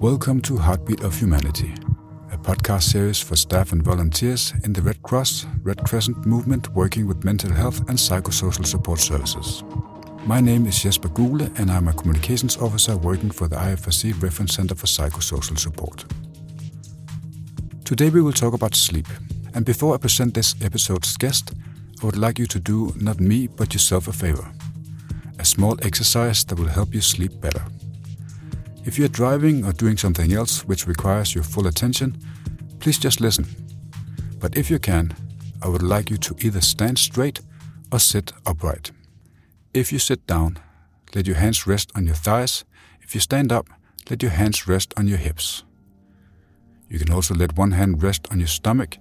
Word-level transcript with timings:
Welcome 0.00 0.40
to 0.42 0.56
Heartbeat 0.56 1.02
of 1.02 1.14
Humanity, 1.18 1.74
a 2.32 2.38
podcast 2.38 2.84
series 2.84 3.20
for 3.20 3.36
staff 3.36 3.72
and 3.72 3.82
volunteers 3.82 4.54
in 4.64 4.72
the 4.72 4.80
Red 4.80 5.02
Cross, 5.02 5.44
Red 5.62 5.84
Crescent 5.84 6.24
movement 6.24 6.70
working 6.70 7.06
with 7.06 7.22
mental 7.22 7.52
health 7.52 7.80
and 7.80 7.98
psychosocial 7.98 8.64
support 8.64 8.98
services. 8.98 9.62
My 10.24 10.40
name 10.40 10.64
is 10.64 10.82
Jesper 10.82 11.10
Guhle, 11.10 11.54
and 11.58 11.70
I'm 11.70 11.86
a 11.88 11.92
communications 11.92 12.56
officer 12.56 12.96
working 12.96 13.30
for 13.30 13.46
the 13.46 13.56
IFRC 13.56 14.22
Reference 14.22 14.54
Center 14.54 14.74
for 14.74 14.86
Psychosocial 14.86 15.58
Support. 15.58 16.06
Today 17.84 18.08
we 18.08 18.22
will 18.22 18.32
talk 18.32 18.54
about 18.54 18.74
sleep, 18.74 19.06
and 19.52 19.66
before 19.66 19.94
I 19.94 19.98
present 19.98 20.32
this 20.32 20.54
episode's 20.62 21.14
guest, 21.18 21.52
I 22.02 22.06
would 22.06 22.16
like 22.16 22.38
you 22.38 22.46
to 22.46 22.58
do 22.58 22.94
not 22.96 23.20
me 23.20 23.48
but 23.48 23.74
yourself 23.74 24.08
a 24.08 24.14
favor. 24.14 24.50
A 25.38 25.44
small 25.44 25.76
exercise 25.82 26.42
that 26.44 26.58
will 26.58 26.68
help 26.68 26.94
you 26.94 27.02
sleep 27.02 27.38
better. 27.38 27.62
If 28.82 28.98
you're 28.98 29.08
driving 29.08 29.64
or 29.66 29.72
doing 29.72 29.98
something 29.98 30.32
else 30.32 30.64
which 30.64 30.86
requires 30.86 31.34
your 31.34 31.44
full 31.44 31.66
attention, 31.66 32.16
please 32.78 32.98
just 32.98 33.20
listen. 33.20 33.46
But 34.38 34.56
if 34.56 34.70
you 34.70 34.78
can, 34.78 35.14
I 35.60 35.68
would 35.68 35.82
like 35.82 36.08
you 36.08 36.16
to 36.16 36.34
either 36.38 36.62
stand 36.62 36.98
straight 36.98 37.40
or 37.92 37.98
sit 37.98 38.32
upright. 38.46 38.90
If 39.74 39.92
you 39.92 39.98
sit 39.98 40.26
down, 40.26 40.58
let 41.14 41.26
your 41.26 41.36
hands 41.36 41.66
rest 41.66 41.92
on 41.94 42.06
your 42.06 42.14
thighs. 42.14 42.64
If 43.02 43.14
you 43.14 43.20
stand 43.20 43.52
up, 43.52 43.68
let 44.08 44.22
your 44.22 44.32
hands 44.32 44.66
rest 44.66 44.94
on 44.96 45.06
your 45.06 45.18
hips. 45.18 45.62
You 46.88 46.98
can 46.98 47.12
also 47.12 47.34
let 47.34 47.58
one 47.58 47.72
hand 47.72 48.02
rest 48.02 48.28
on 48.30 48.38
your 48.38 48.48
stomach 48.48 48.96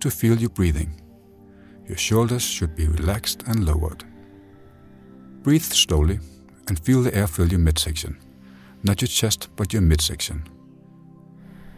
to 0.00 0.10
feel 0.10 0.38
your 0.38 0.50
breathing. 0.50 1.00
Your 1.86 1.96
shoulders 1.96 2.42
should 2.42 2.74
be 2.74 2.88
relaxed 2.88 3.44
and 3.46 3.64
lowered. 3.64 4.02
Breathe 5.42 5.62
slowly 5.62 6.18
and 6.66 6.80
feel 6.80 7.02
the 7.02 7.14
air 7.14 7.28
fill 7.28 7.48
your 7.48 7.60
midsection 7.60 8.18
not 8.82 9.00
your 9.00 9.08
chest 9.08 9.48
but 9.56 9.72
your 9.72 9.82
midsection. 9.82 10.48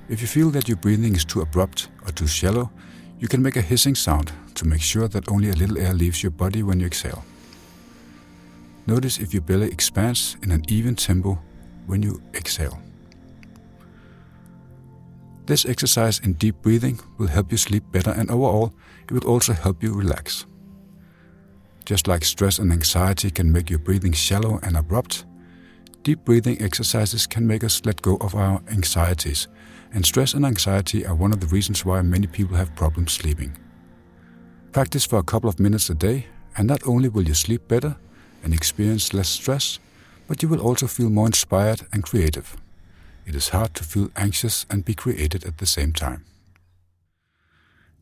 If 0.09 0.21
you 0.21 0.27
feel 0.27 0.51
that 0.51 0.69
your 0.69 0.77
breathing 0.77 1.15
is 1.15 1.25
too 1.25 1.41
abrupt 1.41 1.89
or 2.05 2.13
too 2.13 2.27
shallow, 2.27 2.71
you 3.19 3.29
can 3.29 3.43
make 3.43 3.57
a 3.57 3.63
hissing 3.63 3.95
sound 3.95 4.33
to 4.55 4.67
make 4.67 4.83
sure 4.83 5.09
that 5.09 5.31
only 5.31 5.49
a 5.49 5.55
little 5.55 5.79
air 5.79 5.95
leaves 5.95 6.23
your 6.23 6.33
body 6.33 6.63
when 6.63 6.81
you 6.81 6.87
exhale. 6.87 7.25
Notice 8.87 9.19
if 9.19 9.33
your 9.33 9.43
belly 9.43 9.69
expands 9.69 10.37
in 10.43 10.51
an 10.51 10.65
even 10.69 10.97
tempo 10.97 11.39
when 11.87 12.03
you 12.03 12.21
exhale. 12.35 12.79
This 15.47 15.65
exercise 15.65 16.19
in 16.21 16.35
deep 16.35 16.63
breathing 16.63 17.01
will 17.19 17.29
help 17.29 17.51
you 17.51 17.59
sleep 17.59 17.85
better 17.93 18.11
and 18.11 18.31
overall, 18.31 18.75
it 19.05 19.13
will 19.13 19.27
also 19.27 19.53
help 19.53 19.83
you 19.83 19.93
relax. 19.93 20.47
Just 21.85 22.07
like 22.07 22.25
stress 22.25 22.59
and 22.59 22.73
anxiety 22.73 23.31
can 23.31 23.51
make 23.51 23.69
your 23.69 23.81
breathing 23.81 24.13
shallow 24.13 24.61
and 24.63 24.77
abrupt, 24.77 25.27
Deep 26.03 26.25
breathing 26.25 26.61
exercises 26.61 27.29
can 27.29 27.47
make 27.47 27.63
us 27.63 27.81
let 27.85 28.03
go 28.03 28.17
of 28.17 28.35
our 28.35 28.61
anxieties, 28.73 29.47
and 29.95 30.05
stress 30.05 30.35
and 30.35 30.45
anxiety 30.45 31.07
are 31.07 31.15
one 31.15 31.33
of 31.33 31.39
the 31.39 31.47
reasons 31.47 31.85
why 31.85 32.03
many 32.03 32.27
people 32.27 32.57
have 32.57 32.75
problems 32.75 33.13
sleeping. 33.13 33.57
Practice 34.73 35.05
for 35.05 35.21
a 35.21 35.23
couple 35.23 35.49
of 35.49 35.61
minutes 35.61 35.91
a 35.91 35.95
day, 35.95 36.27
and 36.57 36.67
not 36.67 36.85
only 36.89 37.09
will 37.09 37.23
you 37.23 37.35
sleep 37.35 37.69
better 37.69 37.95
and 38.43 38.53
experience 38.53 39.15
less 39.15 39.29
stress, 39.29 39.79
but 40.27 40.43
you 40.43 40.49
will 40.49 40.61
also 40.61 40.89
feel 40.89 41.09
more 41.09 41.27
inspired 41.27 41.83
and 41.93 42.03
creative. 42.03 42.57
It 43.25 43.37
is 43.37 43.51
hard 43.51 43.73
to 43.75 43.85
feel 43.85 44.11
anxious 44.17 44.67
and 44.69 44.85
be 44.85 44.95
creative 44.95 45.45
at 45.45 45.59
the 45.59 45.67
same 45.67 45.93
time. 45.93 46.25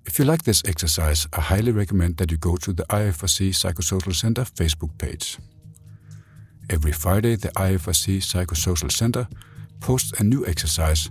If 0.06 0.18
you 0.18 0.24
like 0.24 0.44
this 0.44 0.62
exercise, 0.64 1.28
I 1.34 1.42
highly 1.42 1.72
recommend 1.72 2.16
that 2.16 2.30
you 2.30 2.38
go 2.38 2.56
to 2.56 2.72
the 2.72 2.84
IFRC 2.84 3.50
Psychosocial 3.50 4.14
Center 4.14 4.44
Facebook 4.44 4.96
page. 4.96 5.36
Every 6.70 6.92
Friday, 6.92 7.34
the 7.34 7.48
IFRC 7.48 8.18
Psychosocial 8.18 8.92
Center 8.92 9.26
posts 9.80 10.12
a 10.20 10.22
new 10.22 10.46
exercise, 10.46 11.10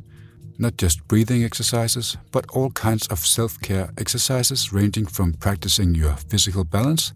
not 0.58 0.78
just 0.78 1.06
breathing 1.10 1.44
exercises, 1.44 2.16
but 2.32 2.50
all 2.52 2.72
kinds 2.72 3.08
of 3.08 3.20
self 3.20 3.60
care 3.60 3.90
exercises 3.98 4.72
ranging 4.72 5.06
from 5.06 5.34
practicing 5.34 5.96
your 5.96 6.16
physical 6.16 6.64
balance 6.64 7.12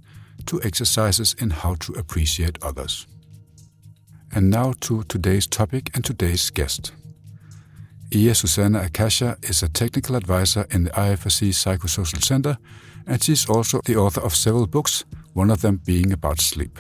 to 0.47 0.61
exercises 0.61 1.35
in 1.39 1.51
how 1.51 1.75
to 1.75 1.93
appreciate 1.93 2.61
others. 2.61 3.07
And 4.35 4.49
now 4.49 4.73
to 4.81 5.03
today's 5.03 5.47
topic 5.47 5.91
and 5.95 6.03
today's 6.03 6.49
guest. 6.49 6.91
Ea 8.11 8.33
Susanna 8.33 8.81
Akasha 8.81 9.37
is 9.41 9.63
a 9.63 9.69
technical 9.69 10.17
advisor 10.17 10.67
in 10.69 10.83
the 10.83 10.89
IFRC 10.89 11.53
Psychosocial 11.53 12.21
Center, 12.21 12.57
and 13.07 13.23
she's 13.23 13.49
also 13.49 13.79
the 13.85 13.95
author 13.95 14.21
of 14.21 14.35
several 14.35 14.67
books, 14.67 15.05
one 15.31 15.49
of 15.49 15.61
them 15.61 15.79
being 15.85 16.11
about 16.11 16.41
sleep. 16.41 16.77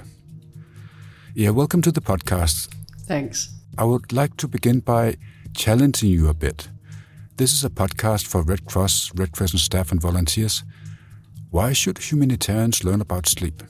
Yeah, 1.35 1.49
welcome 1.49 1.81
to 1.81 1.91
the 1.91 1.99
podcast. 1.99 2.71
Thanks. 3.07 3.55
I 3.75 3.85
would 3.85 4.13
like 4.13 4.37
to 4.37 4.47
begin 4.47 4.81
by 4.81 5.15
challenging 5.55 6.11
you 6.11 6.29
a 6.29 6.33
bit. 6.35 6.67
This 7.37 7.53
is 7.53 7.65
a 7.65 7.71
podcast 7.71 8.27
for 8.27 8.43
Red 8.43 8.65
Cross, 8.65 9.11
Red 9.15 9.31
Crescent 9.31 9.61
staff, 9.61 9.91
and 9.91 9.99
volunteers. 9.99 10.63
Why 11.49 11.73
should 11.73 11.97
humanitarians 11.97 12.83
learn 12.83 13.01
about 13.01 13.25
sleep? 13.25 13.63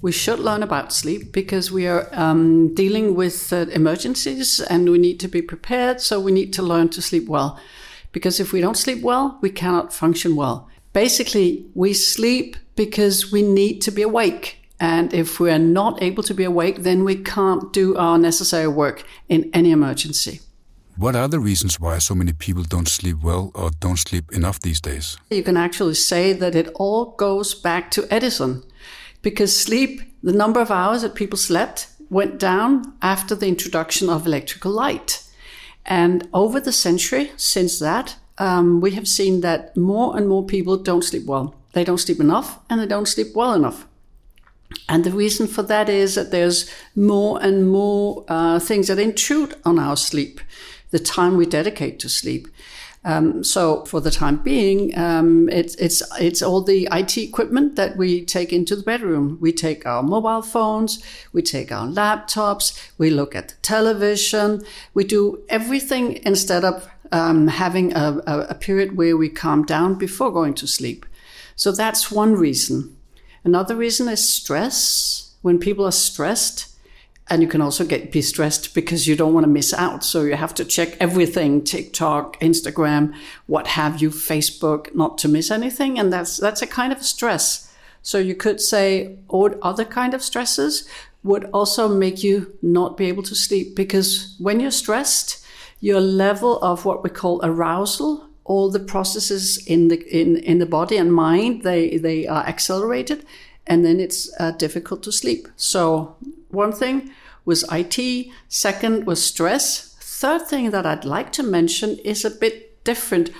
We 0.00 0.12
should 0.12 0.38
learn 0.38 0.62
about 0.62 0.92
sleep 0.92 1.32
because 1.32 1.72
we 1.72 1.88
are 1.88 2.08
um, 2.12 2.72
dealing 2.72 3.16
with 3.16 3.52
uh, 3.52 3.66
emergencies 3.72 4.60
and 4.60 4.88
we 4.88 4.98
need 4.98 5.18
to 5.18 5.28
be 5.28 5.42
prepared. 5.42 6.00
So 6.00 6.20
we 6.20 6.30
need 6.30 6.52
to 6.52 6.62
learn 6.62 6.88
to 6.90 7.02
sleep 7.02 7.28
well. 7.28 7.58
Because 8.12 8.38
if 8.38 8.52
we 8.52 8.60
don't 8.60 8.76
sleep 8.76 9.02
well, 9.02 9.40
we 9.40 9.50
cannot 9.50 9.92
function 9.92 10.36
well. 10.36 10.68
Basically, 10.92 11.66
we 11.74 11.94
sleep 11.94 12.56
because 12.76 13.32
we 13.32 13.42
need 13.42 13.80
to 13.82 13.90
be 13.90 14.02
awake. 14.02 14.61
And 14.82 15.14
if 15.14 15.38
we 15.38 15.48
are 15.52 15.60
not 15.60 16.02
able 16.02 16.24
to 16.24 16.34
be 16.34 16.42
awake, 16.42 16.82
then 16.82 17.04
we 17.04 17.14
can't 17.14 17.72
do 17.72 17.96
our 17.96 18.18
necessary 18.18 18.66
work 18.66 19.04
in 19.28 19.48
any 19.54 19.70
emergency. 19.70 20.40
What 20.96 21.14
are 21.14 21.28
the 21.28 21.38
reasons 21.38 21.78
why 21.78 21.98
so 21.98 22.16
many 22.16 22.32
people 22.32 22.64
don't 22.64 22.88
sleep 22.88 23.22
well 23.22 23.52
or 23.54 23.70
don't 23.78 23.96
sleep 23.96 24.32
enough 24.32 24.58
these 24.58 24.80
days? 24.80 25.16
You 25.30 25.44
can 25.44 25.56
actually 25.56 25.94
say 25.94 26.32
that 26.32 26.56
it 26.56 26.68
all 26.74 27.14
goes 27.16 27.54
back 27.54 27.92
to 27.92 28.12
Edison 28.12 28.64
because 29.22 29.56
sleep, 29.56 30.00
the 30.20 30.32
number 30.32 30.60
of 30.60 30.72
hours 30.72 31.02
that 31.02 31.14
people 31.14 31.38
slept, 31.38 31.86
went 32.10 32.40
down 32.40 32.82
after 33.00 33.36
the 33.36 33.46
introduction 33.46 34.10
of 34.10 34.26
electrical 34.26 34.72
light. 34.72 35.22
And 35.86 36.28
over 36.34 36.58
the 36.58 36.72
century 36.72 37.30
since 37.36 37.78
that, 37.78 38.16
um, 38.38 38.80
we 38.80 38.90
have 38.90 39.06
seen 39.06 39.42
that 39.42 39.76
more 39.76 40.16
and 40.16 40.28
more 40.28 40.44
people 40.44 40.76
don't 40.76 41.04
sleep 41.04 41.24
well. 41.24 41.54
They 41.72 41.84
don't 41.84 41.98
sleep 41.98 42.18
enough 42.18 42.58
and 42.68 42.80
they 42.80 42.86
don't 42.86 43.06
sleep 43.06 43.28
well 43.36 43.54
enough. 43.54 43.86
And 44.88 45.04
the 45.04 45.10
reason 45.10 45.46
for 45.46 45.62
that 45.64 45.88
is 45.88 46.14
that 46.14 46.30
there's 46.30 46.70
more 46.94 47.42
and 47.42 47.68
more 47.68 48.24
uh, 48.28 48.58
things 48.58 48.88
that 48.88 48.98
intrude 48.98 49.54
on 49.64 49.78
our 49.78 49.96
sleep, 49.96 50.40
the 50.90 50.98
time 50.98 51.36
we 51.36 51.46
dedicate 51.46 51.98
to 52.00 52.08
sleep. 52.08 52.48
Um, 53.04 53.42
so 53.42 53.84
for 53.86 54.00
the 54.00 54.12
time 54.12 54.36
being, 54.36 54.96
um, 54.96 55.48
it's 55.48 55.74
it's 55.76 56.02
it's 56.20 56.40
all 56.40 56.62
the 56.62 56.88
IT 56.92 57.16
equipment 57.16 57.74
that 57.74 57.96
we 57.96 58.24
take 58.24 58.52
into 58.52 58.76
the 58.76 58.84
bedroom. 58.84 59.38
We 59.40 59.52
take 59.52 59.84
our 59.86 60.04
mobile 60.04 60.42
phones, 60.42 61.02
we 61.32 61.42
take 61.42 61.72
our 61.72 61.88
laptops, 61.88 62.78
we 62.98 63.10
look 63.10 63.34
at 63.34 63.48
the 63.48 63.54
television, 63.62 64.62
we 64.94 65.02
do 65.02 65.42
everything 65.48 66.20
instead 66.24 66.64
of 66.64 66.88
um, 67.10 67.48
having 67.48 67.92
a, 67.92 68.20
a, 68.26 68.38
a 68.50 68.54
period 68.54 68.96
where 68.96 69.16
we 69.16 69.28
calm 69.28 69.64
down 69.64 69.96
before 69.96 70.30
going 70.30 70.54
to 70.54 70.68
sleep. 70.68 71.04
So 71.56 71.72
that's 71.72 72.10
one 72.10 72.34
reason. 72.34 72.96
Another 73.44 73.74
reason 73.76 74.08
is 74.08 74.26
stress. 74.28 75.34
When 75.42 75.58
people 75.58 75.84
are 75.84 75.92
stressed, 75.92 76.68
and 77.28 77.42
you 77.42 77.48
can 77.48 77.60
also 77.60 77.84
get 77.84 78.12
be 78.12 78.22
stressed 78.22 78.74
because 78.74 79.08
you 79.08 79.16
don't 79.16 79.34
want 79.34 79.44
to 79.44 79.50
miss 79.50 79.72
out. 79.72 80.04
So 80.04 80.22
you 80.22 80.36
have 80.36 80.54
to 80.54 80.64
check 80.64 80.96
everything: 81.00 81.64
TikTok, 81.64 82.38
Instagram, 82.40 83.14
what 83.46 83.66
have 83.68 84.00
you, 84.02 84.10
Facebook, 84.10 84.94
not 84.94 85.18
to 85.18 85.28
miss 85.28 85.50
anything. 85.50 85.98
And 85.98 86.12
that's 86.12 86.36
that's 86.36 86.62
a 86.62 86.66
kind 86.66 86.92
of 86.92 87.02
stress. 87.02 87.72
So 88.02 88.18
you 88.18 88.34
could 88.34 88.60
say 88.60 89.18
or 89.28 89.56
other 89.62 89.84
kind 89.84 90.14
of 90.14 90.22
stresses 90.22 90.88
would 91.22 91.44
also 91.52 91.88
make 91.88 92.22
you 92.22 92.58
not 92.60 92.96
be 92.96 93.06
able 93.06 93.22
to 93.22 93.34
sleep 93.34 93.76
because 93.76 94.34
when 94.38 94.58
you're 94.58 94.72
stressed, 94.72 95.44
your 95.80 96.00
level 96.00 96.58
of 96.60 96.84
what 96.84 97.02
we 97.02 97.10
call 97.10 97.40
arousal 97.44 98.28
all 98.52 98.70
the 98.70 98.86
processes 98.94 99.44
in 99.66 99.88
the 99.88 99.98
in, 100.20 100.36
in 100.50 100.58
the 100.58 100.72
body 100.78 100.96
and 101.02 101.12
mind 101.28 101.62
they 101.62 101.82
they 102.06 102.26
are 102.26 102.44
accelerated 102.54 103.20
and 103.66 103.84
then 103.84 104.00
it's 104.00 104.20
uh, 104.40 104.50
difficult 104.64 105.02
to 105.04 105.12
sleep. 105.12 105.48
So 105.56 106.16
one 106.50 106.72
thing 106.72 106.96
was 107.44 107.64
it 107.72 108.30
second 108.48 109.06
was 109.06 109.20
stress 109.32 109.96
third 110.22 110.42
thing 110.50 110.70
that 110.70 110.86
i'd 110.86 111.04
like 111.04 111.32
to 111.32 111.42
mention 111.42 111.98
is 112.04 112.24
a 112.24 112.30
bit 112.30 112.84
different 112.84 113.30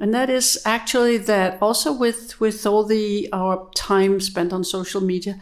and 0.00 0.12
that 0.12 0.28
is 0.28 0.60
actually 0.64 1.16
that 1.16 1.56
also 1.62 1.90
with 1.92 2.38
with 2.40 2.66
all 2.66 2.84
the 2.84 3.28
our 3.32 3.70
time 3.74 4.20
spent 4.20 4.52
on 4.52 4.62
social 4.62 5.00
media 5.00 5.40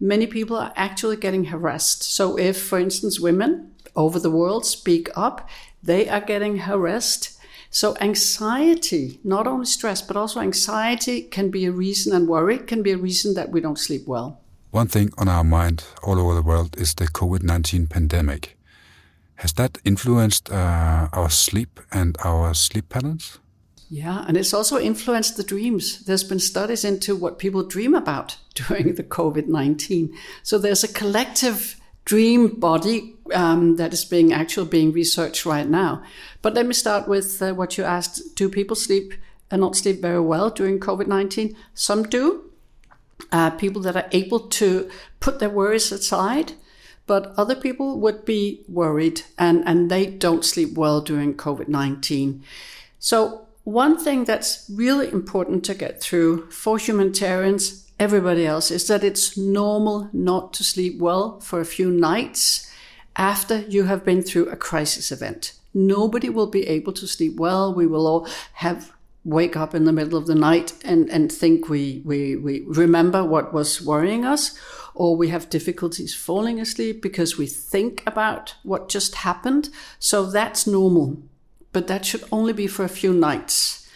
many 0.00 0.26
people 0.26 0.56
are 0.56 0.72
actually 0.76 1.16
getting 1.16 1.46
harassed. 1.46 2.02
So 2.02 2.38
if 2.38 2.60
for 2.60 2.78
instance 2.78 3.18
women 3.20 3.72
over 3.96 4.18
the 4.18 4.30
world 4.30 4.64
speak 4.64 5.08
up 5.16 5.48
they 5.82 6.08
are 6.08 6.20
getting 6.20 6.58
harassed 6.58 7.37
so 7.70 7.96
anxiety, 8.00 9.20
not 9.24 9.46
only 9.46 9.66
stress, 9.66 10.00
but 10.02 10.16
also 10.16 10.40
anxiety 10.40 11.22
can 11.22 11.50
be 11.50 11.66
a 11.66 11.72
reason 11.72 12.14
and 12.14 12.26
worry 12.26 12.58
can 12.58 12.82
be 12.82 12.92
a 12.92 12.96
reason 12.96 13.34
that 13.34 13.50
we 13.50 13.60
don't 13.60 13.78
sleep 13.78 14.06
well. 14.06 14.40
One 14.70 14.88
thing 14.88 15.12
on 15.18 15.28
our 15.28 15.44
mind 15.44 15.84
all 16.02 16.18
over 16.18 16.34
the 16.34 16.42
world 16.42 16.76
is 16.78 16.94
the 16.94 17.06
COVID 17.06 17.42
19 17.42 17.86
pandemic. 17.86 18.56
Has 19.36 19.52
that 19.54 19.78
influenced 19.84 20.50
uh, 20.50 21.08
our 21.12 21.30
sleep 21.30 21.80
and 21.92 22.16
our 22.24 22.54
sleep 22.54 22.88
patterns? 22.88 23.38
Yeah, 23.90 24.24
and 24.26 24.36
it's 24.36 24.52
also 24.52 24.78
influenced 24.78 25.36
the 25.36 25.42
dreams. 25.42 26.04
There's 26.04 26.24
been 26.24 26.40
studies 26.40 26.84
into 26.84 27.16
what 27.16 27.38
people 27.38 27.62
dream 27.62 27.94
about 27.94 28.36
during 28.54 28.94
the 28.94 29.04
COVID 29.04 29.46
19. 29.46 30.14
So 30.42 30.58
there's 30.58 30.84
a 30.84 30.92
collective 30.92 31.77
dream 32.08 32.48
body 32.48 33.14
um, 33.34 33.76
that 33.76 33.92
is 33.92 34.04
being 34.04 34.32
actually 34.32 34.68
being 34.68 34.92
researched 34.92 35.44
right 35.44 35.68
now. 35.68 36.02
But 36.40 36.54
let 36.54 36.66
me 36.66 36.72
start 36.72 37.06
with 37.06 37.42
uh, 37.42 37.52
what 37.52 37.76
you 37.76 37.84
asked 37.84 38.34
Do 38.34 38.48
people 38.48 38.76
sleep 38.76 39.12
and 39.50 39.60
not 39.60 39.76
sleep 39.76 40.00
very 40.00 40.20
well 40.20 40.48
during 40.48 40.80
COVID 40.80 41.06
19? 41.06 41.54
Some 41.74 42.02
do. 42.04 42.44
Uh, 43.30 43.50
people 43.50 43.82
that 43.82 43.96
are 43.96 44.08
able 44.12 44.40
to 44.40 44.88
put 45.20 45.38
their 45.38 45.50
worries 45.50 45.92
aside 45.92 46.52
but 47.08 47.32
other 47.38 47.56
people 47.56 47.98
would 47.98 48.24
be 48.24 48.62
worried 48.68 49.22
and, 49.38 49.66
and 49.66 49.90
they 49.90 50.06
don't 50.06 50.44
sleep 50.44 50.74
well 50.74 51.00
during 51.00 51.34
COVID 51.34 51.66
19. 51.66 52.44
So, 53.00 53.46
one 53.64 53.98
thing 53.98 54.24
that's 54.24 54.70
really 54.72 55.10
important 55.10 55.64
to 55.64 55.74
get 55.74 56.00
through 56.00 56.50
for 56.50 56.78
humanitarians, 56.78 57.87
everybody 57.98 58.46
else, 58.46 58.70
is 58.70 58.86
that 58.88 59.04
it's 59.04 59.36
normal 59.36 60.08
not 60.12 60.52
to 60.54 60.64
sleep 60.64 60.98
well 60.98 61.40
for 61.40 61.60
a 61.60 61.66
few 61.66 61.90
nights 61.90 62.70
after 63.16 63.60
you 63.60 63.84
have 63.84 64.04
been 64.04 64.22
through 64.22 64.48
a 64.48 64.56
crisis 64.56 65.10
event. 65.10 65.52
Nobody 65.74 66.28
will 66.28 66.46
be 66.46 66.66
able 66.66 66.92
to 66.94 67.06
sleep 67.06 67.36
well. 67.36 67.74
We 67.74 67.86
will 67.86 68.06
all 68.06 68.28
have 68.54 68.92
wake 69.24 69.56
up 69.56 69.74
in 69.74 69.84
the 69.84 69.92
middle 69.92 70.16
of 70.16 70.26
the 70.26 70.34
night 70.34 70.72
and, 70.84 71.10
and 71.10 71.30
think 71.30 71.68
we, 71.68 72.00
we, 72.04 72.36
we 72.36 72.60
remember 72.66 73.22
what 73.24 73.52
was 73.52 73.82
worrying 73.82 74.24
us, 74.24 74.58
or 74.94 75.16
we 75.16 75.28
have 75.28 75.50
difficulties 75.50 76.14
falling 76.14 76.60
asleep 76.60 77.02
because 77.02 77.36
we 77.36 77.46
think 77.46 78.02
about 78.06 78.54
what 78.62 78.88
just 78.88 79.16
happened. 79.16 79.68
So 79.98 80.24
that's 80.24 80.66
normal, 80.66 81.18
but 81.72 81.88
that 81.88 82.06
should 82.06 82.24
only 82.32 82.52
be 82.52 82.66
for 82.66 82.84
a 82.84 82.88
few 82.88 83.12
nights. 83.12 83.87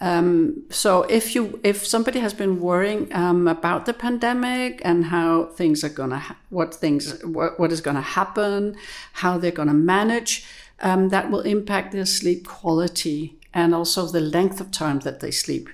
Um, 0.00 0.64
so 0.68 1.04
if 1.04 1.34
you 1.34 1.58
if 1.64 1.86
somebody 1.86 2.20
has 2.20 2.34
been 2.34 2.60
worrying 2.60 3.12
um, 3.14 3.48
about 3.48 3.86
the 3.86 3.94
pandemic 3.94 4.82
and 4.84 5.06
how 5.06 5.46
things 5.46 5.82
are 5.82 5.88
gonna 5.88 6.18
ha- 6.18 6.36
what 6.50 6.74
things 6.74 7.24
what, 7.24 7.58
what 7.58 7.72
is 7.72 7.80
gonna 7.80 8.02
happen, 8.02 8.76
how 9.14 9.38
they're 9.38 9.50
gonna 9.50 9.72
manage, 9.72 10.44
um, 10.80 11.08
that 11.08 11.30
will 11.30 11.40
impact 11.40 11.92
their 11.92 12.04
sleep 12.04 12.46
quality 12.46 13.38
and 13.54 13.74
also 13.74 14.06
the 14.06 14.20
length 14.20 14.60
of 14.60 14.70
time 14.70 14.98
that 15.00 15.20
they 15.20 15.30
sleep. 15.30 15.70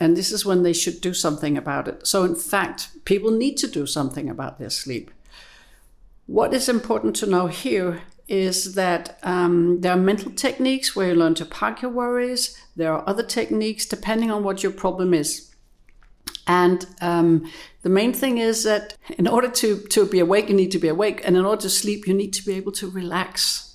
And 0.00 0.16
this 0.16 0.32
is 0.32 0.46
when 0.46 0.62
they 0.62 0.72
should 0.72 1.02
do 1.02 1.12
something 1.12 1.58
about 1.58 1.86
it. 1.86 2.06
So, 2.06 2.24
in 2.24 2.34
fact, 2.34 3.04
people 3.04 3.30
need 3.30 3.58
to 3.58 3.66
do 3.66 3.84
something 3.84 4.30
about 4.30 4.58
their 4.58 4.70
sleep. 4.70 5.10
What 6.26 6.54
is 6.54 6.68
important 6.68 7.14
to 7.16 7.26
know 7.26 7.48
here 7.48 8.00
is 8.30 8.74
that 8.74 9.18
um, 9.22 9.80
there 9.80 9.92
are 9.92 9.96
mental 9.96 10.30
techniques 10.30 10.94
where 10.94 11.08
you 11.08 11.14
learn 11.14 11.34
to 11.34 11.44
park 11.44 11.82
your 11.82 11.90
worries. 11.90 12.56
There 12.76 12.92
are 12.92 13.02
other 13.06 13.24
techniques 13.24 13.84
depending 13.84 14.30
on 14.30 14.44
what 14.44 14.62
your 14.62 14.72
problem 14.72 15.12
is. 15.12 15.52
And 16.46 16.86
um, 17.00 17.50
the 17.82 17.88
main 17.88 18.12
thing 18.12 18.38
is 18.38 18.62
that 18.64 18.96
in 19.18 19.26
order 19.26 19.48
to, 19.48 19.78
to 19.78 20.06
be 20.06 20.20
awake, 20.20 20.48
you 20.48 20.54
need 20.54 20.70
to 20.70 20.78
be 20.78 20.88
awake. 20.88 21.20
And 21.24 21.36
in 21.36 21.44
order 21.44 21.62
to 21.62 21.70
sleep, 21.70 22.06
you 22.06 22.14
need 22.14 22.32
to 22.34 22.44
be 22.44 22.54
able 22.54 22.72
to 22.72 22.88
relax. 22.88 23.74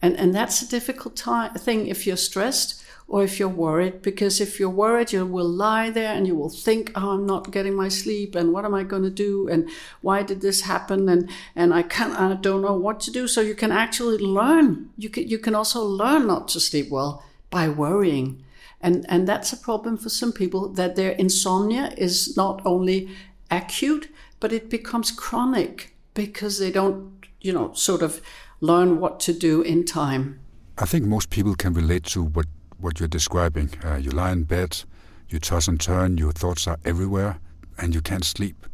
And, 0.00 0.16
and 0.16 0.34
that's 0.34 0.62
a 0.62 0.68
difficult 0.68 1.16
time, 1.16 1.54
thing 1.54 1.88
if 1.88 2.06
you're 2.06 2.16
stressed 2.16 2.82
or 3.08 3.24
if 3.24 3.40
you're 3.40 3.48
worried, 3.48 4.02
because 4.02 4.38
if 4.38 4.60
you're 4.60 4.68
worried, 4.68 5.12
you 5.12 5.24
will 5.24 5.48
lie 5.48 5.88
there 5.88 6.12
and 6.12 6.26
you 6.26 6.36
will 6.36 6.50
think, 6.50 6.92
oh, 6.94 7.12
I'm 7.12 7.24
not 7.24 7.50
getting 7.50 7.74
my 7.74 7.88
sleep 7.88 8.34
and 8.34 8.52
what 8.52 8.66
am 8.66 8.74
I 8.74 8.82
going 8.82 9.02
to 9.02 9.10
do? 9.10 9.48
And 9.48 9.68
why 10.02 10.22
did 10.22 10.42
this 10.42 10.60
happen? 10.60 11.08
And, 11.08 11.30
and 11.56 11.72
I 11.72 11.82
can't, 11.82 12.12
I 12.20 12.34
don't 12.34 12.60
know 12.60 12.76
what 12.76 13.00
to 13.00 13.10
do. 13.10 13.26
So 13.26 13.40
you 13.40 13.54
can 13.54 13.72
actually 13.72 14.18
learn. 14.18 14.90
You 14.98 15.08
can, 15.08 15.26
you 15.26 15.38
can 15.38 15.54
also 15.54 15.82
learn 15.82 16.26
not 16.26 16.48
to 16.48 16.60
sleep 16.60 16.90
well 16.90 17.24
by 17.48 17.70
worrying. 17.70 18.44
And, 18.82 19.06
and 19.08 19.26
that's 19.26 19.54
a 19.54 19.56
problem 19.56 19.96
for 19.96 20.10
some 20.10 20.32
people 20.32 20.68
that 20.74 20.94
their 20.94 21.12
insomnia 21.12 21.94
is 21.96 22.36
not 22.36 22.60
only 22.66 23.08
acute, 23.50 24.10
but 24.38 24.52
it 24.52 24.68
becomes 24.68 25.10
chronic 25.10 25.96
because 26.12 26.58
they 26.58 26.70
don't, 26.70 27.26
you 27.40 27.54
know, 27.54 27.72
sort 27.72 28.02
of 28.02 28.20
learn 28.60 29.00
what 29.00 29.18
to 29.20 29.32
do 29.32 29.62
in 29.62 29.84
time. 29.84 30.40
I 30.76 30.84
think 30.84 31.06
most 31.06 31.30
people 31.30 31.54
can 31.54 31.72
relate 31.72 32.04
to 32.04 32.22
what, 32.22 32.46
what 32.78 33.00
you're 33.00 33.08
describing. 33.08 33.70
Uh, 33.84 33.96
you 33.96 34.10
lie 34.10 34.32
in 34.32 34.44
bed, 34.44 34.84
you 35.28 35.38
toss 35.38 35.68
and 35.68 35.80
turn, 35.80 36.18
your 36.18 36.32
thoughts 36.32 36.66
are 36.66 36.78
everywhere, 36.84 37.38
and 37.76 37.94
you 37.94 38.00
can't 38.00 38.24
sleep. 38.24 38.66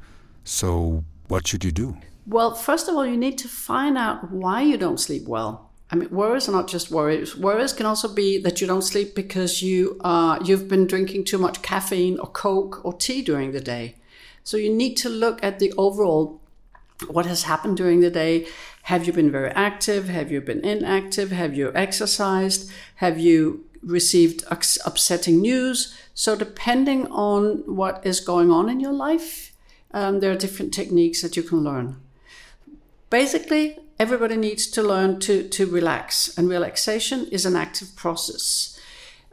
So, 0.45 1.05
what 1.29 1.47
should 1.47 1.65
you 1.65 1.73
do? 1.73 1.97
Well, 2.27 2.55
first 2.55 2.89
of 2.89 2.95
all, 2.95 3.07
you 3.07 3.17
need 3.17 3.39
to 3.39 3.49
find 3.49 3.99
out 3.99 4.31
why 4.31 4.63
you 4.63 4.77
don't 4.77 5.01
sleep 5.01 5.27
well. 5.27 5.71
I 5.91 5.97
mean, 5.97 6.11
worries 6.11 6.49
are 6.49 6.53
not 6.53 6.69
just 6.69 6.91
worries. 6.91 7.37
Worries 7.37 7.73
can 7.73 7.87
also 7.87 8.13
be 8.13 8.39
that 8.43 8.61
you 8.61 8.67
don't 8.67 8.83
sleep 8.83 9.15
because 9.15 9.63
you 9.63 10.01
uh, 10.03 10.39
you've 10.45 10.69
been 10.69 10.87
drinking 10.87 11.25
too 11.25 11.39
much 11.39 11.63
caffeine 11.63 12.19
or 12.19 12.27
coke 12.27 12.85
or 12.85 12.93
tea 12.95 13.23
during 13.23 13.53
the 13.53 13.61
day. 13.61 13.97
So 14.43 14.57
you 14.57 14.73
need 14.73 14.95
to 14.97 15.09
look 15.09 15.43
at 15.45 15.59
the 15.59 15.73
overall 15.77 16.41
what 17.09 17.27
has 17.27 17.43
happened 17.43 17.77
during 17.77 18.01
the 18.01 18.11
day 18.11 18.47
have 18.85 19.07
you 19.07 19.15
been 19.15 19.31
very 19.31 19.49
active? 19.53 20.11
Have 20.11 20.31
you 20.31 20.43
been 20.43 20.63
inactive? 20.63 21.31
Have 21.33 21.55
you 21.55 21.73
exercised? 21.75 22.71
Have 22.97 23.19
you 23.19 23.65
received 23.85 24.45
upsetting 24.51 25.41
news? 25.41 25.97
So, 26.15 26.37
depending 26.37 27.07
on 27.09 27.63
what 27.67 28.05
is 28.07 28.21
going 28.21 28.51
on 28.51 28.69
in 28.69 28.81
your 28.81 28.93
life, 28.93 29.53
um, 29.93 30.21
there 30.21 30.33
are 30.33 30.37
different 30.37 30.73
techniques 30.73 31.23
that 31.23 31.37
you 31.37 31.43
can 31.43 31.63
learn. 31.63 32.01
Basically, 33.11 33.79
everybody 33.99 34.37
needs 34.37 34.67
to 34.69 34.83
learn 34.83 35.21
to, 35.21 35.49
to 35.49 35.67
relax, 35.67 36.37
and 36.37 36.49
relaxation 36.49 37.27
is 37.29 37.47
an 37.47 37.57
active 37.57 37.95
process. 37.97 38.79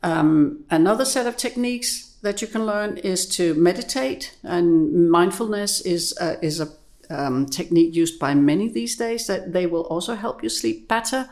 Um, 0.03 0.65
another 0.69 1.05
set 1.05 1.27
of 1.27 1.37
techniques 1.37 2.15
that 2.21 2.41
you 2.41 2.47
can 2.47 2.65
learn 2.65 2.97
is 2.97 3.25
to 3.37 3.53
meditate, 3.55 4.35
and 4.43 5.09
mindfulness 5.09 5.81
is 5.81 6.17
is 6.41 6.59
a 6.59 6.69
um, 7.09 7.45
technique 7.45 7.95
used 7.95 8.19
by 8.19 8.33
many 8.33 8.69
these 8.69 8.95
days 8.95 9.27
that 9.27 9.53
they 9.53 9.65
will 9.65 9.83
also 9.83 10.15
help 10.15 10.43
you 10.43 10.49
sleep 10.49 10.87
better. 10.87 11.29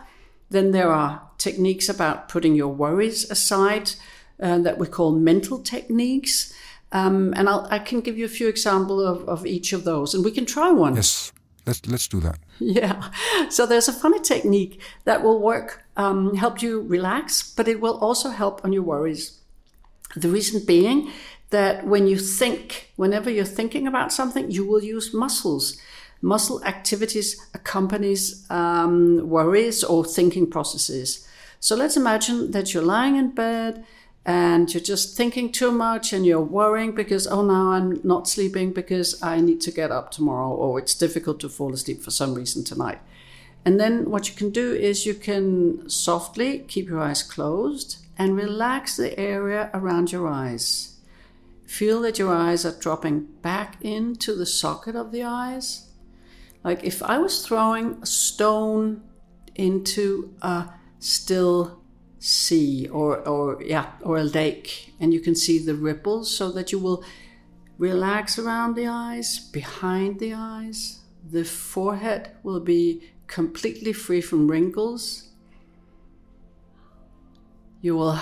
Then 0.50 0.71
there 0.71 0.92
are 0.92 1.29
techniques 1.39 1.89
about 1.89 2.30
putting 2.30 2.53
your 2.53 2.68
worries 2.68 3.30
aside 3.31 3.94
uh, 4.39 4.59
that 4.59 4.77
we 4.77 4.88
call 4.88 5.12
mental 5.12 5.59
techniques. 5.59 6.53
Um, 6.91 7.33
and 7.36 7.50
I'll, 7.50 7.68
i 7.71 7.80
can 7.80 8.01
give 8.01 8.18
you 8.18 8.25
a 8.25 8.30
few 8.30 8.47
examples 8.47 9.03
of, 9.03 9.27
of 9.27 9.45
each 9.45 9.74
of 9.74 9.83
those, 9.83 10.13
and 10.13 10.24
we 10.24 10.31
can 10.31 10.45
try 10.45 10.71
one. 10.71 10.95
Yes, 10.95 11.31
let's 11.65 11.86
let's 11.88 12.07
do 12.07 12.19
that. 12.21 12.39
Yeah. 12.59 13.12
So 13.50 13.65
there's 13.65 13.88
a 13.88 13.94
funny 13.94 14.19
technique 14.19 14.81
that 15.06 15.24
will 15.24 15.39
work, 15.41 15.83
um, 15.97 16.35
help 16.35 16.61
you 16.61 16.81
relax, 16.81 17.54
but 17.56 17.68
it 17.68 17.80
will 17.80 17.97
also 17.99 18.30
help 18.30 18.66
on 18.66 18.73
your 18.73 18.83
worries. 18.83 19.40
The 20.16 20.30
reason 20.30 20.66
being 20.66 21.11
that 21.52 21.85
when 21.85 22.07
you 22.07 22.18
think, 22.18 22.92
whenever 22.95 23.30
you're 23.30 23.45
thinking 23.45 23.87
about 23.87 24.11
something, 24.11 24.52
you 24.52 24.66
will 24.68 24.83
use 24.83 25.14
muscles. 25.14 25.78
Muscle 26.21 26.64
activities 26.66 27.40
accompanies 27.54 28.45
um, 28.49 29.30
worries 29.30 29.83
or 29.83 30.04
thinking 30.04 30.49
processes. 30.49 31.28
So 31.59 31.76
let's 31.76 31.97
imagine 31.97 32.52
that 32.52 32.73
you're 32.73 32.83
lying 32.83 33.16
in 33.16 33.31
bed 33.31 33.85
and 34.26 34.71
you're 34.73 34.83
just 34.83 35.16
thinking 35.16 35.52
too 35.52 35.71
much 35.71 36.14
and 36.14 36.26
you're 36.26 36.42
worrying 36.42 36.94
because, 36.94 37.26
oh, 37.26 37.42
now 37.42 37.71
I'm 37.71 37.99
not 38.04 38.28
sleeping 38.28 38.73
because 38.73 39.21
I 39.23 39.42
need 39.42 39.61
to 39.61 39.71
get 39.71 39.92
up 39.92 40.11
tomorrow 40.11 40.49
or 40.49 40.78
it's 40.78 40.94
difficult 40.94 41.40
to 41.42 41.49
fall 41.49 41.73
asleep 41.73 42.02
for 42.02 42.11
some 42.11 42.33
reason 42.33 42.64
tonight. 42.64 42.99
And 43.66 43.80
then 43.80 44.09
what 44.09 44.30
you 44.30 44.35
can 44.35 44.52
do 44.52 44.73
is 44.73 45.06
you 45.06 45.14
can 45.14 45.90
softly 45.90 46.59
keep 46.59 46.88
your 46.88 47.02
eyes 47.02 47.23
closed 47.23 47.97
and 48.18 48.35
relax 48.35 48.95
the 48.95 49.18
area 49.19 49.69
around 49.73 50.11
your 50.11 50.28
eyes. 50.28 50.97
Feel 51.66 52.02
that 52.02 52.19
your 52.19 52.33
eyes 52.33 52.66
are 52.66 52.80
dropping 52.80 53.21
back 53.42 53.78
into 53.81 54.35
the 54.35 54.45
socket 54.45 54.95
of 54.95 55.11
the 55.11 55.23
eyes. 55.23 55.89
Like 56.63 56.83
if 56.83 57.01
I 57.01 57.18
was 57.18 57.45
throwing 57.45 57.99
a 58.01 58.06
stone 58.06 59.01
into 59.56 60.33
a 60.42 60.69
still 60.99 61.81
sea 62.19 62.87
or, 62.87 63.28
or 63.28 63.61
yeah, 63.63 63.92
or 64.01 64.18
a 64.18 64.23
lake, 64.23 64.94
and 64.99 65.13
you 65.13 65.19
can 65.21 65.35
see 65.35 65.57
the 65.59 65.75
ripples 65.75 66.35
so 66.35 66.51
that 66.51 66.71
you 66.71 66.80
will 66.80 67.04
relax 67.78 68.37
around 68.37 68.75
the 68.75 68.87
eyes, 68.87 69.39
behind 69.39 70.19
the 70.19 70.33
eyes. 70.33 70.99
The 71.31 71.45
forehead 71.45 72.31
will 72.44 72.59
be 72.59 73.04
completely 73.28 73.94
free 73.94 74.21
from 74.21 74.49
wrinkles. 74.49 75.30
You 77.81 77.95
will 77.95 78.19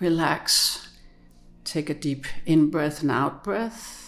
relax 0.00 0.82
Take 1.64 1.88
a 1.88 1.94
deep 1.94 2.26
in 2.44 2.68
breath 2.68 3.00
and 3.00 3.10
out 3.10 3.42
breath. 3.42 4.01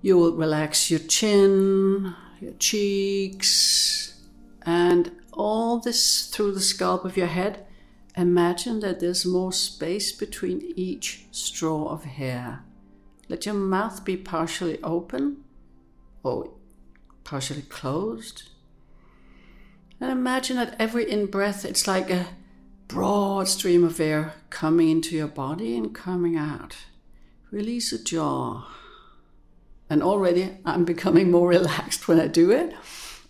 You 0.00 0.16
will 0.16 0.36
relax 0.36 0.90
your 0.90 1.00
chin, 1.00 2.14
your 2.40 2.52
cheeks, 2.58 4.20
and 4.62 5.10
all 5.32 5.78
this 5.78 6.26
through 6.26 6.52
the 6.52 6.60
scalp 6.60 7.04
of 7.04 7.16
your 7.16 7.26
head. 7.26 7.66
Imagine 8.16 8.80
that 8.80 9.00
there's 9.00 9.24
more 9.24 9.52
space 9.52 10.12
between 10.12 10.72
each 10.76 11.26
straw 11.30 11.88
of 11.88 12.04
hair. 12.04 12.64
Let 13.28 13.46
your 13.46 13.54
mouth 13.54 14.04
be 14.04 14.16
partially 14.16 14.82
open 14.82 15.44
or 16.22 16.50
partially 17.24 17.62
closed. 17.62 18.50
And 20.00 20.10
imagine 20.10 20.56
that 20.56 20.76
every 20.78 21.10
in 21.10 21.26
breath, 21.26 21.64
it's 21.64 21.86
like 21.86 22.10
a 22.10 22.28
broad 22.86 23.48
stream 23.48 23.84
of 23.84 24.00
air 24.00 24.34
coming 24.50 24.88
into 24.88 25.14
your 25.16 25.28
body 25.28 25.76
and 25.76 25.94
coming 25.94 26.36
out. 26.36 26.76
Release 27.50 27.90
the 27.90 27.98
jaw. 27.98 28.66
And 29.90 30.02
already 30.02 30.58
I'm 30.64 30.84
becoming 30.84 31.30
more 31.30 31.48
relaxed 31.58 32.08
when 32.08 32.20
I 32.20 32.26
do 32.26 32.50
it 32.50 32.74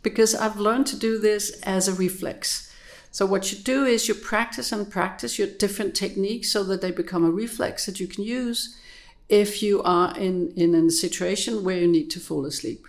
because 0.03 0.35
I've 0.35 0.57
learned 0.57 0.87
to 0.88 0.97
do 0.97 1.19
this 1.19 1.61
as 1.62 1.88
a 1.88 1.95
reflex. 1.95 2.73
So, 3.11 3.27
what 3.27 3.50
you 3.50 3.59
do 3.59 3.85
is 3.85 4.07
you 4.07 4.15
practice 4.15 4.71
and 4.71 4.91
practice 4.91 5.38
your 5.38 5.49
different 5.49 5.95
techniques 5.95 6.53
so 6.53 6.62
that 6.65 6.81
they 6.81 6.91
become 6.91 7.25
a 7.25 7.31
reflex 7.31 7.87
that 7.87 8.00
you 8.00 8.07
can 8.07 8.23
use 8.23 8.77
if 9.29 9.62
you 9.62 9.83
are 9.83 10.17
in, 10.17 10.53
in 10.57 10.75
a 10.75 10.91
situation 10.91 11.65
where 11.65 11.79
you 11.79 11.88
need 11.88 12.11
to 12.11 12.21
fall 12.21 12.47
asleep. 12.47 12.87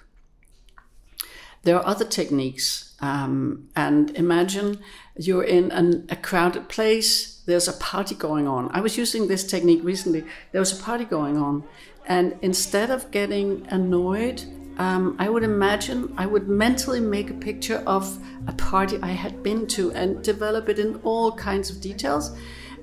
There 1.63 1.75
are 1.75 1.85
other 1.85 2.05
techniques, 2.05 2.95
um, 3.01 3.69
and 3.75 4.15
imagine 4.15 4.79
you're 5.17 5.43
in 5.43 5.71
an, 5.71 6.07
a 6.09 6.15
crowded 6.15 6.69
place, 6.69 7.41
there's 7.45 7.67
a 7.67 7.73
party 7.73 8.15
going 8.15 8.47
on. 8.47 8.69
I 8.71 8.79
was 8.79 8.97
using 8.97 9.27
this 9.27 9.43
technique 9.43 9.83
recently. 9.83 10.23
There 10.51 10.61
was 10.61 10.79
a 10.79 10.81
party 10.81 11.03
going 11.03 11.37
on, 11.37 11.63
and 12.05 12.37
instead 12.41 12.89
of 12.89 13.11
getting 13.11 13.65
annoyed, 13.69 14.43
um, 14.77 15.15
I 15.19 15.29
would 15.29 15.43
imagine 15.43 16.13
I 16.17 16.25
would 16.25 16.47
mentally 16.47 17.01
make 17.01 17.29
a 17.29 17.33
picture 17.33 17.83
of 17.85 18.17
a 18.47 18.53
party 18.53 18.97
I 19.01 19.11
had 19.11 19.43
been 19.43 19.67
to 19.67 19.91
and 19.91 20.23
develop 20.23 20.69
it 20.69 20.79
in 20.79 20.95
all 21.03 21.33
kinds 21.33 21.69
of 21.69 21.81
details 21.81 22.35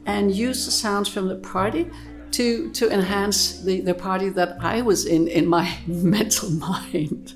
and 0.04 0.34
use 0.34 0.66
the 0.66 0.70
sounds 0.70 1.08
from 1.08 1.28
the 1.28 1.36
party 1.36 1.90
to, 2.32 2.70
to 2.72 2.90
enhance 2.92 3.62
the, 3.62 3.80
the 3.80 3.94
party 3.94 4.28
that 4.28 4.58
I 4.60 4.82
was 4.82 5.06
in 5.06 5.26
in 5.26 5.46
my 5.46 5.78
mental 5.86 6.50
mind. 6.50 7.34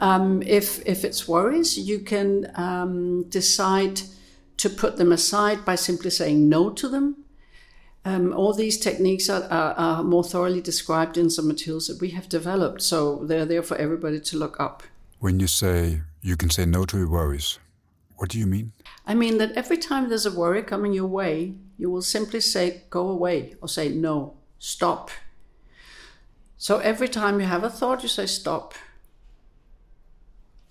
Um, 0.00 0.42
if, 0.42 0.84
if 0.86 1.04
it's 1.04 1.28
worries, 1.28 1.78
you 1.78 2.00
can 2.00 2.50
um, 2.54 3.24
decide 3.28 4.00
to 4.56 4.68
put 4.68 4.96
them 4.96 5.12
aside 5.12 5.64
by 5.64 5.74
simply 5.74 6.10
saying 6.10 6.48
no 6.48 6.70
to 6.70 6.88
them. 6.88 7.24
Um, 8.04 8.32
all 8.32 8.54
these 8.54 8.78
techniques 8.78 9.28
are, 9.28 9.44
are, 9.50 9.74
are, 9.74 10.02
more 10.02 10.24
thoroughly 10.24 10.62
described 10.62 11.18
in 11.18 11.28
some 11.28 11.46
materials 11.46 11.86
that 11.88 12.00
we 12.00 12.10
have 12.10 12.30
developed, 12.30 12.80
so 12.80 13.24
they're 13.24 13.44
there 13.44 13.62
for 13.62 13.76
everybody 13.76 14.20
to 14.20 14.38
look 14.38 14.58
up. 14.58 14.82
When 15.18 15.38
you 15.38 15.46
say 15.46 16.00
you 16.22 16.36
can 16.36 16.48
say 16.48 16.64
no 16.64 16.84
to 16.86 16.96
your 16.96 17.08
worries, 17.08 17.58
what 18.16 18.30
do 18.30 18.38
you 18.38 18.46
mean? 18.46 18.72
I 19.06 19.14
mean 19.14 19.36
that 19.38 19.52
every 19.52 19.76
time 19.76 20.08
there's 20.08 20.24
a 20.24 20.32
worry 20.32 20.62
coming 20.62 20.94
your 20.94 21.06
way, 21.06 21.54
you 21.76 21.90
will 21.90 22.02
simply 22.02 22.40
say, 22.40 22.82
go 22.88 23.08
away, 23.08 23.54
or 23.60 23.68
say, 23.68 23.90
no, 23.90 24.34
stop. 24.58 25.10
So 26.56 26.78
every 26.78 27.08
time 27.08 27.40
you 27.40 27.46
have 27.46 27.64
a 27.64 27.70
thought, 27.70 28.02
you 28.02 28.08
say, 28.08 28.26
stop. 28.26 28.74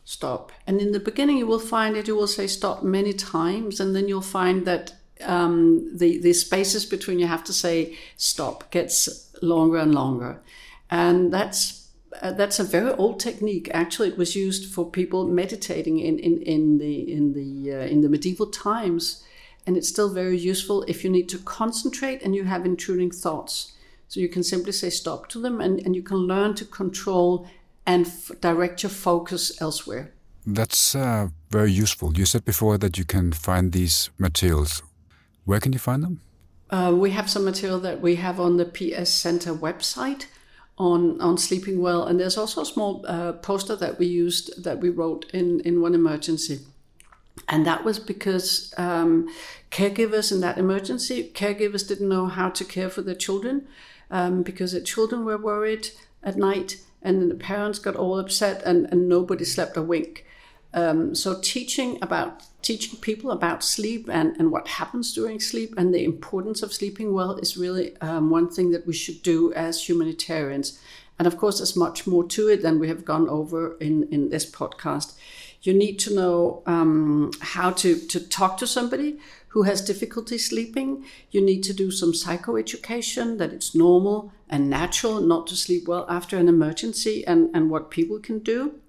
Stop. 0.04 0.52
And 0.66 0.82
in 0.82 0.92
the 0.92 1.00
beginning, 1.00 1.38
you 1.38 1.48
will 1.48 1.60
find 1.60 1.96
that 1.96 2.08
you 2.08 2.16
will 2.16 2.28
say 2.28 2.48
stop 2.48 2.84
many 2.84 3.14
times, 3.14 3.80
and 3.80 3.96
then 3.96 4.08
you'll 4.08 4.22
find 4.22 4.66
that 4.66 4.94
um, 5.26 5.90
the 5.98 6.18
the 6.20 6.34
spaces 6.34 6.86
between 6.86 7.20
you 7.20 7.28
have 7.28 7.44
to 7.46 7.54
say 7.54 7.98
stop 8.18 8.72
gets 8.72 9.30
longer 9.42 9.78
and 9.78 9.94
longer, 9.94 10.42
and 10.90 11.32
that's 11.34 11.90
uh, 12.22 12.32
that's 12.32 12.60
a 12.60 12.64
very 12.64 12.92
old 12.94 13.20
technique. 13.20 13.70
Actually, 13.74 14.10
it 14.10 14.18
was 14.18 14.36
used 14.36 14.74
for 14.74 14.90
people 14.90 15.28
meditating 15.28 16.00
in 16.00 16.20
in, 16.20 16.42
in 16.42 16.78
the 16.78 17.12
in 17.12 17.34
the 17.34 17.74
uh, 17.74 17.86
in 17.86 18.02
the 18.02 18.10
medieval 18.10 18.48
times, 18.48 19.24
and 19.66 19.78
it's 19.78 19.90
still 19.90 20.10
very 20.14 20.38
useful 20.38 20.84
if 20.88 21.04
you 21.04 21.10
need 21.10 21.30
to 21.30 21.38
concentrate 21.38 22.22
and 22.24 22.36
you 22.36 22.46
have 22.46 22.66
intruding 22.66 23.12
thoughts. 23.12 23.74
So 24.08 24.20
you 24.20 24.30
can 24.30 24.44
simply 24.44 24.72
say 24.72 24.90
stop 24.90 25.30
to 25.30 25.40
them, 25.40 25.62
and, 25.62 25.80
and 25.86 25.96
you 25.96 26.02
can 26.02 26.18
learn 26.18 26.56
to 26.56 26.66
control 26.66 27.48
and 27.86 28.12
direct 28.42 28.82
your 28.82 28.90
focus 28.90 29.62
elsewhere. 29.62 30.12
That's 30.48 30.96
uh, 30.96 31.28
very 31.52 31.72
useful. 31.72 32.18
You 32.18 32.26
said 32.26 32.44
before 32.44 32.80
that 32.80 32.98
you 32.98 33.06
can 33.06 33.34
find 33.34 33.72
these 33.72 34.10
materials 34.18 34.82
where 35.50 35.60
can 35.60 35.74
you 35.74 35.80
find 35.80 36.04
them? 36.04 36.22
Uh, 36.70 36.94
we 36.96 37.10
have 37.10 37.28
some 37.28 37.44
material 37.44 37.80
that 37.80 38.02
we 38.02 38.18
have 38.18 38.40
on 38.40 38.58
the 38.58 38.66
PS 38.66 39.12
Center 39.12 39.52
website 39.52 40.28
on 40.78 41.20
on 41.20 41.40
sleeping 41.40 41.82
well, 41.82 42.04
and 42.04 42.20
there's 42.20 42.38
also 42.38 42.62
a 42.62 42.66
small 42.74 43.04
uh, 43.08 43.34
poster 43.34 43.76
that 43.76 43.98
we 43.98 44.06
used 44.06 44.64
that 44.64 44.80
we 44.80 44.90
wrote 44.90 45.26
in 45.34 45.60
in 45.62 45.82
one 45.82 45.96
emergency, 45.96 46.60
and 47.48 47.66
that 47.66 47.84
was 47.84 47.98
because 47.98 48.76
um, 48.78 49.28
caregivers 49.72 50.32
in 50.32 50.40
that 50.42 50.60
emergency 50.60 51.32
caregivers 51.34 51.88
didn't 51.88 52.14
know 52.16 52.28
how 52.28 52.50
to 52.50 52.64
care 52.64 52.90
for 52.90 53.02
their 53.02 53.22
children 53.26 53.68
um, 54.12 54.44
because 54.44 54.74
the 54.74 54.82
children 54.82 55.26
were 55.26 55.48
worried 55.52 55.90
at 56.22 56.38
night, 56.38 56.78
and 57.02 57.20
then 57.20 57.30
the 57.30 57.44
parents 57.52 57.80
got 57.80 57.96
all 57.96 58.20
upset, 58.20 58.62
and, 58.70 58.86
and 58.92 59.10
nobody 59.10 59.46
slept 59.46 59.76
a 59.78 59.82
wink. 59.82 60.28
Um, 60.74 61.16
so 61.16 61.40
teaching 61.42 61.98
about 62.02 62.44
teaching 62.62 63.00
people 63.00 63.32
about 63.32 63.64
sleep 63.64 64.10
and, 64.12 64.36
and 64.38 64.52
what 64.52 64.68
happens 64.68 65.14
during 65.14 65.40
sleep 65.40 65.74
and 65.78 65.94
the 65.94 66.04
importance 66.04 66.62
of 66.62 66.74
sleeping 66.74 67.14
well 67.14 67.38
is 67.38 67.58
really 67.58 67.98
um, 68.02 68.30
one 68.30 68.50
thing 68.50 68.72
that 68.72 68.86
we 68.86 68.94
should 68.94 69.24
do 69.24 69.54
as 69.54 69.88
humanitarians. 69.88 70.80
And 71.18 71.28
of 71.28 71.38
course, 71.38 71.58
there's 71.58 71.76
much 71.76 72.06
more 72.06 72.24
to 72.26 72.48
it 72.50 72.62
than 72.62 72.80
we 72.80 72.88
have 72.88 73.06
gone 73.06 73.28
over 73.30 73.76
in, 73.78 74.04
in 74.12 74.30
this 74.30 74.50
podcast. 74.50 75.18
You 75.62 75.74
need 75.74 76.00
to 76.00 76.14
know 76.14 76.64
um, 76.66 77.32
how 77.42 77.72
to, 77.72 77.98
to 78.08 78.20
talk 78.20 78.58
to 78.58 78.68
somebody 78.68 79.20
who 79.50 79.64
has 79.64 79.82
difficulty 79.82 80.38
sleeping. 80.38 81.06
You 81.32 81.42
need 81.42 81.64
to 81.64 81.74
do 81.74 81.92
some 81.92 82.14
psychoeducation 82.14 83.38
that 83.40 83.52
it's 83.52 83.76
normal 83.76 84.32
and 84.50 84.70
natural 84.70 85.20
not 85.20 85.48
to 85.48 85.56
sleep 85.56 85.88
well 85.88 86.06
after 86.08 86.38
an 86.38 86.48
emergency 86.48 87.26
and, 87.26 87.50
and 87.54 87.70
what 87.70 87.90
people 87.90 88.20
can 88.20 88.40
do 88.40 88.80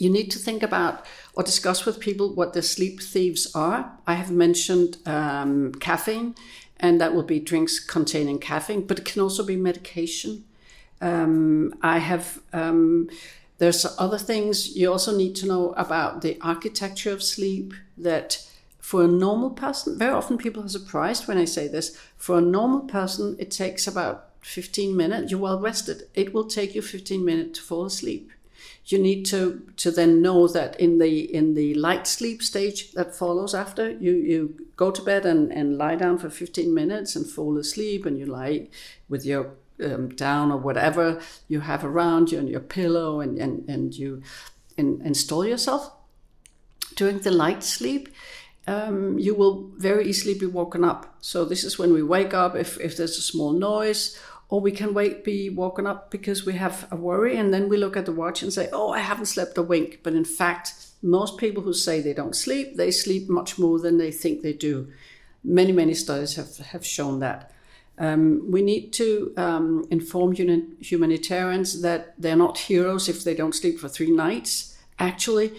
you 0.00 0.08
need 0.08 0.30
to 0.30 0.38
think 0.38 0.62
about 0.62 1.04
or 1.34 1.42
discuss 1.42 1.84
with 1.84 2.00
people 2.00 2.34
what 2.34 2.54
the 2.54 2.62
sleep 2.62 3.02
thieves 3.02 3.54
are. 3.54 3.92
I 4.06 4.14
have 4.14 4.30
mentioned 4.30 4.96
um, 5.04 5.74
caffeine, 5.74 6.34
and 6.78 6.98
that 7.00 7.14
will 7.14 7.22
be 7.22 7.38
drinks 7.38 7.78
containing 7.78 8.38
caffeine, 8.38 8.86
but 8.86 8.98
it 8.98 9.04
can 9.04 9.20
also 9.20 9.44
be 9.44 9.56
medication. 9.56 10.44
Um, 11.02 11.74
I 11.82 11.98
have. 11.98 12.40
Um, 12.52 13.10
there's 13.58 13.84
other 13.98 14.16
things 14.16 14.74
you 14.74 14.90
also 14.90 15.14
need 15.14 15.36
to 15.36 15.46
know 15.46 15.74
about 15.76 16.22
the 16.22 16.38
architecture 16.40 17.12
of 17.12 17.22
sleep. 17.22 17.74
That 17.98 18.42
for 18.78 19.04
a 19.04 19.08
normal 19.08 19.50
person, 19.50 19.98
very 19.98 20.14
often 20.14 20.38
people 20.38 20.64
are 20.64 20.68
surprised 20.68 21.28
when 21.28 21.36
I 21.36 21.44
say 21.44 21.68
this. 21.68 21.94
For 22.16 22.38
a 22.38 22.40
normal 22.40 22.80
person, 22.80 23.36
it 23.38 23.50
takes 23.50 23.86
about 23.86 24.30
15 24.40 24.96
minutes. 24.96 25.30
You're 25.30 25.40
well 25.40 25.60
rested. 25.60 26.04
It 26.14 26.32
will 26.32 26.46
take 26.46 26.74
you 26.74 26.80
15 26.80 27.22
minutes 27.22 27.58
to 27.58 27.64
fall 27.64 27.84
asleep 27.84 28.30
you 28.86 28.98
need 28.98 29.24
to 29.26 29.62
to 29.76 29.90
then 29.90 30.22
know 30.22 30.48
that 30.48 30.78
in 30.80 30.98
the 30.98 31.34
in 31.34 31.54
the 31.54 31.74
light 31.74 32.06
sleep 32.06 32.42
stage 32.42 32.92
that 32.92 33.14
follows 33.14 33.54
after 33.54 33.90
you 33.90 34.12
you 34.12 34.66
go 34.76 34.90
to 34.90 35.02
bed 35.02 35.26
and 35.26 35.52
and 35.52 35.78
lie 35.78 35.96
down 35.96 36.18
for 36.18 36.30
15 36.30 36.72
minutes 36.74 37.16
and 37.16 37.26
fall 37.26 37.56
asleep 37.58 38.06
and 38.06 38.18
you 38.18 38.26
lie 38.26 38.68
with 39.08 39.24
your 39.24 39.52
um, 39.82 40.08
down 40.10 40.52
or 40.52 40.58
whatever 40.58 41.20
you 41.48 41.60
have 41.60 41.84
around 41.84 42.30
you 42.30 42.38
and 42.38 42.48
your 42.48 42.60
pillow 42.60 43.20
and 43.20 43.38
and, 43.38 43.68
and 43.68 43.94
you 43.94 44.22
in, 44.76 45.00
install 45.04 45.44
yourself. 45.44 45.92
During 46.96 47.20
the 47.20 47.30
light 47.30 47.62
sleep 47.62 48.08
um, 48.66 49.18
you 49.18 49.34
will 49.34 49.70
very 49.76 50.06
easily 50.06 50.34
be 50.38 50.46
woken 50.46 50.84
up. 50.84 51.16
So 51.20 51.44
this 51.44 51.64
is 51.64 51.78
when 51.78 51.92
we 51.92 52.02
wake 52.02 52.34
up. 52.34 52.54
If, 52.54 52.78
if 52.80 52.96
there's 52.96 53.16
a 53.16 53.22
small 53.22 53.52
noise 53.52 54.20
or 54.50 54.60
we 54.60 54.72
can 54.72 54.92
wait, 54.92 55.24
be 55.24 55.48
woken 55.48 55.86
up 55.86 56.10
because 56.10 56.44
we 56.44 56.54
have 56.54 56.88
a 56.90 56.96
worry, 56.96 57.36
and 57.36 57.54
then 57.54 57.68
we 57.68 57.76
look 57.76 57.96
at 57.96 58.04
the 58.04 58.12
watch 58.12 58.42
and 58.42 58.52
say, 58.52 58.68
"Oh, 58.72 58.90
I 58.90 58.98
haven't 58.98 59.26
slept 59.26 59.56
a 59.56 59.62
wink." 59.62 60.00
But 60.02 60.14
in 60.14 60.24
fact, 60.24 60.74
most 61.02 61.38
people 61.38 61.62
who 61.62 61.72
say 61.72 62.00
they 62.00 62.12
don't 62.12 62.36
sleep, 62.36 62.76
they 62.76 62.90
sleep 62.90 63.28
much 63.28 63.58
more 63.58 63.78
than 63.78 63.98
they 63.98 64.10
think 64.10 64.42
they 64.42 64.52
do. 64.52 64.88
Many, 65.44 65.72
many 65.72 65.94
studies 65.94 66.34
have 66.34 66.58
have 66.58 66.84
shown 66.84 67.20
that. 67.20 67.52
Um, 67.96 68.50
we 68.50 68.62
need 68.62 68.92
to 68.94 69.32
um, 69.36 69.86
inform 69.90 70.32
humanitarians 70.32 71.82
that 71.82 72.14
they're 72.18 72.34
not 72.34 72.58
heroes 72.58 73.08
if 73.08 73.22
they 73.24 73.34
don't 73.34 73.54
sleep 73.54 73.78
for 73.78 73.88
three 73.88 74.10
nights. 74.10 74.78
Actually, 74.98 75.52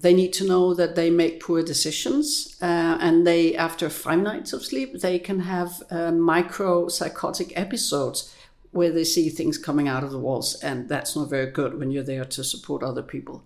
they 0.00 0.12
need 0.12 0.32
to 0.34 0.46
know 0.46 0.74
that 0.74 0.96
they 0.96 1.10
make 1.10 1.40
poor 1.40 1.62
decisions 1.62 2.56
uh, 2.60 2.98
and 3.00 3.26
they 3.26 3.56
after 3.56 3.88
five 3.88 4.18
nights 4.18 4.52
of 4.52 4.64
sleep 4.64 5.00
they 5.00 5.18
can 5.18 5.40
have 5.40 5.82
uh, 5.90 6.10
micro 6.12 6.88
psychotic 6.88 7.52
episodes 7.56 8.34
where 8.74 8.90
they 8.90 9.04
see 9.04 9.28
things 9.28 9.56
coming 9.56 9.86
out 9.88 10.02
of 10.02 10.10
the 10.10 10.18
walls 10.18 10.54
and 10.62 10.88
that's 10.88 11.14
not 11.14 11.30
very 11.30 11.50
good 11.50 11.78
when 11.78 11.90
you're 11.90 12.02
there 12.02 12.24
to 12.24 12.42
support 12.42 12.82
other 12.82 13.02
people. 13.02 13.44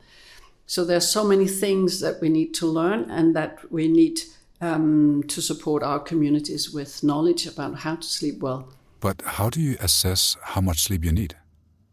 So 0.66 0.84
there's 0.84 1.08
so 1.08 1.22
many 1.22 1.46
things 1.46 2.00
that 2.00 2.20
we 2.20 2.28
need 2.30 2.54
to 2.54 2.66
learn 2.66 3.10
and 3.10 3.36
that 3.36 3.70
we 3.70 3.88
need 3.88 4.20
um, 4.60 5.22
to 5.28 5.40
support 5.40 5.82
our 5.82 6.00
communities 6.00 6.72
with 6.72 7.04
knowledge 7.04 7.46
about 7.46 7.80
how 7.80 7.96
to 7.96 8.06
sleep 8.06 8.40
well. 8.40 8.72
But 9.00 9.22
how 9.24 9.50
do 9.50 9.60
you 9.60 9.76
assess 9.80 10.36
how 10.42 10.60
much 10.60 10.82
sleep 10.82 11.04
you 11.04 11.12
need? 11.12 11.36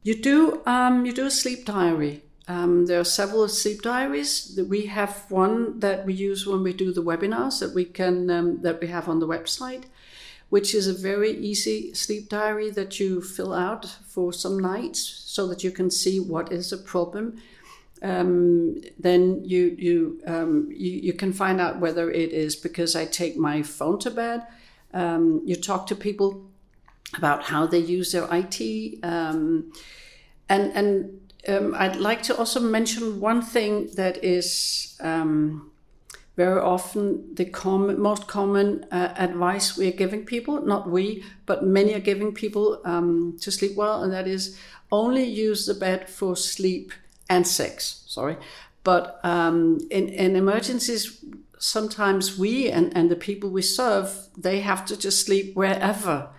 You 0.04 0.22
do 0.22 0.62
um, 0.66 1.06
you 1.06 1.12
do 1.12 1.26
a 1.26 1.32
sleep 1.32 1.66
diary 1.66 2.25
um, 2.48 2.86
there 2.86 3.00
are 3.00 3.06
several 3.06 3.48
sleep 3.48 3.82
diaries. 3.82 4.60
We 4.70 4.86
have 4.86 5.26
one 5.30 5.80
that 5.80 6.06
we 6.06 6.14
use 6.14 6.46
when 6.46 6.62
we 6.62 6.74
do 6.74 6.94
the 6.94 7.04
webinars 7.04 7.60
that 7.60 7.74
we 7.74 7.86
can 7.86 8.30
um, 8.30 8.62
that 8.62 8.80
we 8.82 8.88
have 8.88 9.10
on 9.10 9.20
the 9.20 9.28
website, 9.28 9.86
which 10.50 10.76
is 10.76 10.88
a 10.88 10.94
very 10.94 11.32
easy 11.32 11.94
sleep 11.94 12.30
diary 12.30 12.70
that 12.72 13.00
you 13.00 13.22
fill 13.22 13.54
out 13.54 13.86
for 13.86 14.32
some 14.32 14.60
nights 14.60 15.00
so 15.00 15.48
that 15.48 15.64
you 15.64 15.72
can 15.72 15.90
see 15.90 16.20
what 16.20 16.52
is 16.52 16.72
a 16.72 16.78
problem. 16.78 17.42
um, 18.02 18.82
then 19.00 19.44
you 19.44 19.76
you, 19.78 20.22
um, 20.28 20.70
you 20.72 20.92
you 20.92 21.14
can 21.14 21.34
find 21.34 21.60
out 21.60 21.80
whether 21.80 22.12
it 22.12 22.32
is 22.32 22.56
because 22.56 22.96
I 22.96 23.06
take 23.06 23.38
my 23.38 23.64
phone 23.64 24.00
to 24.00 24.12
bed. 24.12 24.46
Um, 24.94 25.42
you 25.46 25.56
talk 25.56 25.88
to 25.88 25.96
people 25.96 26.46
about 27.18 27.44
how 27.44 27.66
they 27.66 27.80
use 27.80 28.12
their 28.12 28.28
IT, 28.32 29.00
um, 29.04 29.72
and 30.48 30.72
and 30.74 31.20
um, 31.48 31.76
I'd 31.78 31.96
like 31.96 32.24
to 32.24 32.38
also 32.38 32.60
mention 32.60 33.20
one 33.20 33.42
thing 33.42 33.90
that 33.96 34.24
is 34.24 34.98
um, 35.00 35.72
very 36.36 36.60
often 36.60 37.36
the 37.36 37.46
com- 37.46 38.02
most 38.02 38.28
common 38.28 38.86
uh, 38.92 39.14
advice 39.18 39.78
we 39.78 39.88
are 39.88 39.98
giving 39.98 40.26
people, 40.26 40.62
not 40.62 40.90
we, 40.90 41.24
but 41.46 41.64
many 41.64 41.94
are 41.94 42.00
giving 42.00 42.34
people 42.34 42.82
um, 42.86 43.38
to 43.42 43.52
sleep 43.52 43.76
well, 43.76 44.04
and 44.04 44.12
that 44.12 44.28
is 44.28 44.60
only 44.92 45.24
use 45.24 45.66
the 45.66 45.74
bed 45.74 46.10
for 46.10 46.36
sleep 46.36 46.92
and 47.30 47.48
sex. 47.48 48.04
Sorry. 48.08 48.38
But 48.84 49.20
um, 49.24 49.80
in, 49.90 50.10
in 50.10 50.36
emergencies, 50.36 51.24
sometimes 51.58 52.38
we 52.38 52.70
and, 52.70 52.96
and 52.96 53.10
the 53.10 53.16
people 53.16 53.50
we 53.50 53.62
serve, 53.62 54.28
they 54.38 54.60
have 54.60 54.86
to 54.86 54.98
just 54.98 55.26
sleep 55.26 55.56
wherever. 55.56 56.30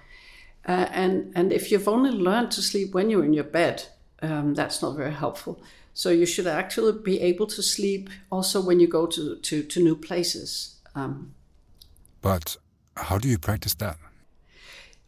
Uh, 0.68 0.86
and, 0.92 1.32
and 1.34 1.52
if 1.52 1.70
you've 1.70 1.88
only 1.88 2.10
learned 2.10 2.50
to 2.52 2.62
sleep 2.62 2.92
when 2.92 3.10
you're 3.10 3.24
in 3.24 3.32
your 3.32 3.44
bed, 3.44 3.86
um, 4.26 4.54
that's 4.54 4.82
not 4.82 4.96
very 4.96 5.12
helpful. 5.12 5.60
So 5.94 6.10
you 6.10 6.26
should 6.26 6.46
actually 6.46 6.92
be 7.02 7.20
able 7.20 7.46
to 7.46 7.62
sleep 7.62 8.10
also 8.30 8.60
when 8.60 8.80
you 8.80 8.86
go 8.86 9.06
to, 9.06 9.36
to, 9.36 9.62
to 9.62 9.82
new 9.82 9.96
places. 9.96 10.76
Um, 10.94 11.34
but 12.20 12.56
how 12.96 13.18
do 13.18 13.28
you 13.28 13.38
practice 13.38 13.74
that? 13.74 13.98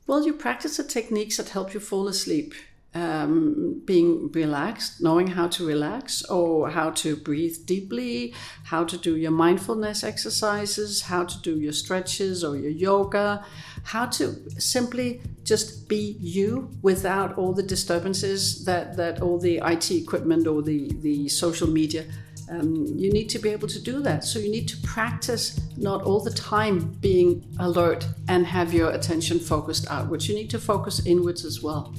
Well, 0.07 0.25
you 0.25 0.33
practice 0.33 0.79
the 0.79 0.85
techniques 0.85 1.37
that 1.37 1.51
help 1.51 1.75
you 1.75 1.81
fall 1.81 2.09
asleep. 2.09 2.55
Um, 2.95 3.83
being 3.85 4.33
relaxed, 4.33 5.03
knowing 5.03 5.27
how 5.27 5.47
to 5.49 5.67
relax 5.67 6.23
or 6.25 6.71
how 6.71 6.91
to 7.03 7.17
breathe 7.17 7.67
deeply, 7.67 8.35
how 8.65 8.85
to 8.85 8.97
do 8.97 9.15
your 9.15 9.31
mindfulness 9.31 10.03
exercises, 10.03 11.03
how 11.03 11.25
to 11.25 11.39
do 11.43 11.61
your 11.61 11.75
stretches 11.75 12.43
or 12.43 12.57
your 12.57 12.71
yoga, 12.71 13.45
how 13.85 14.07
to 14.07 14.51
simply 14.59 15.21
just 15.45 15.89
be 15.89 16.17
you 16.19 16.71
without 16.83 17.37
all 17.37 17.53
the 17.53 17.63
disturbances 17.63 18.65
that, 18.65 18.97
that 18.97 19.21
all 19.21 19.39
the 19.39 19.61
IT 19.65 19.91
equipment 19.91 20.47
or 20.47 20.63
the, 20.63 20.91
the 21.01 21.29
social 21.29 21.69
media. 21.69 22.05
Um, 22.51 22.87
you 22.97 23.13
need 23.13 23.29
to 23.31 23.39
be 23.39 23.51
able 23.51 23.69
to 23.69 23.81
do 23.81 24.01
that. 24.03 24.25
So 24.25 24.39
you 24.39 24.51
need 24.51 24.69
to 24.69 24.77
practice 24.79 25.61
not 25.77 26.03
all 26.03 26.21
the 26.21 26.31
time 26.31 26.97
being 27.01 27.45
alert 27.59 28.07
and 28.29 28.47
have 28.47 28.73
your 28.73 28.91
attention 28.91 29.39
focused 29.39 29.87
outwards. 29.91 30.29
You 30.29 30.35
need 30.35 30.51
to 30.51 30.59
focus 30.59 31.05
inwards 31.05 31.45
as 31.45 31.63
well. 31.63 31.95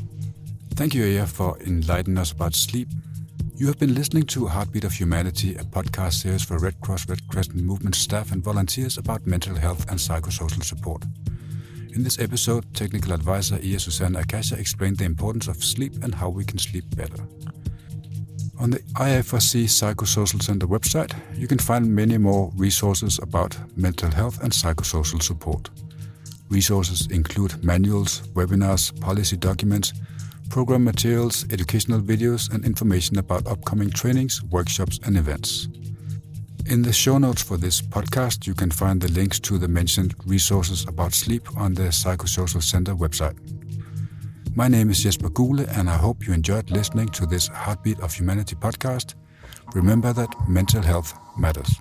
Thank 0.80 0.94
you, 0.94 1.04
Aya, 1.04 1.28
for 1.28 1.60
enlightening 1.68 2.18
us 2.18 2.32
about 2.32 2.56
sleep. 2.56 2.88
You 3.58 3.68
have 3.68 3.78
been 3.78 3.94
listening 3.94 4.24
to 4.28 4.48
Heartbeat 4.48 4.86
of 4.86 4.94
Humanity, 4.94 5.56
a 5.56 5.64
podcast 5.66 6.14
series 6.14 6.46
for 6.46 6.58
Red 6.58 6.80
Cross 6.80 7.10
Red 7.10 7.28
Crescent 7.28 7.58
movement 7.58 7.96
staff 7.96 8.32
and 8.32 8.42
volunteers 8.42 8.98
about 8.98 9.28
mental 9.28 9.56
health 9.56 9.92
and 9.92 10.00
psychosocial 10.00 10.64
support. 10.64 11.04
In 11.94 12.02
this 12.02 12.18
episode, 12.18 12.74
technical 12.74 13.12
advisor 13.12 13.60
Ea 13.62 13.78
Suzanne 13.78 14.16
Akasha 14.16 14.58
explained 14.58 15.00
the 15.00 15.04
importance 15.04 15.50
of 15.50 15.62
sleep 15.62 16.02
and 16.02 16.16
how 16.16 16.30
we 16.30 16.46
can 16.46 16.58
sleep 16.58 16.86
better. 16.96 17.22
On 18.58 18.70
the 18.70 18.80
IFRC 18.96 19.66
Psychosocial 19.66 20.42
Center 20.42 20.66
website, 20.66 21.14
you 21.36 21.50
can 21.50 21.60
find 21.60 21.94
many 21.94 22.18
more 22.18 22.54
resources 22.56 23.20
about 23.22 23.58
mental 23.76 24.12
health 24.12 24.42
and 24.42 24.54
psychosocial 24.54 25.22
support. 25.22 25.70
Resources 26.50 27.08
include 27.12 27.62
manuals, 27.66 28.22
webinars, 28.34 28.98
policy 29.02 29.36
documents, 29.36 29.92
program 30.50 30.84
materials, 30.84 31.46
educational 31.52 32.02
videos, 32.02 32.52
and 32.54 32.66
information 32.66 33.18
about 33.18 33.48
upcoming 33.48 33.90
trainings, 33.90 34.44
workshops, 34.46 35.00
and 35.06 35.16
events. 35.16 35.68
In 36.66 36.82
the 36.82 36.94
show 36.94 37.18
notes 37.18 37.42
for 37.42 37.58
this 37.58 37.82
podcast, 37.82 38.46
you 38.46 38.54
can 38.54 38.70
find 38.70 39.02
the 39.02 39.12
links 39.12 39.40
to 39.42 39.58
the 39.58 39.68
mentioned 39.68 40.14
resources 40.26 40.86
about 40.88 41.14
sleep 41.14 41.48
on 41.56 41.74
the 41.74 41.90
Psychosocial 41.90 42.62
Center 42.62 42.96
website. 42.96 43.38
My 44.56 44.68
name 44.68 44.90
is 44.90 45.02
Jesper 45.04 45.30
Guhle, 45.30 45.68
and 45.78 45.90
I 45.90 45.98
hope 45.98 46.28
you 46.28 46.34
enjoyed 46.34 46.70
listening 46.70 47.08
to 47.10 47.26
this 47.26 47.48
Heartbeat 47.48 48.00
of 48.02 48.14
Humanity 48.14 48.56
podcast. 48.56 49.16
Remember 49.74 50.14
that 50.14 50.30
mental 50.48 50.82
health 50.82 51.14
matters. 51.38 51.74